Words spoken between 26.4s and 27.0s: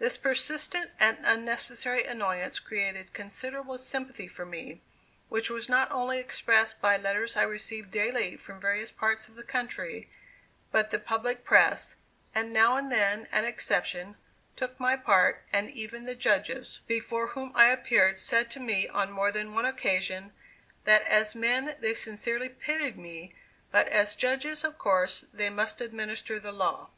the law.